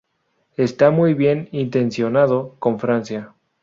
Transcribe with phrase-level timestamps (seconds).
[0.57, 3.35] Está muy bien intencionado con Francia".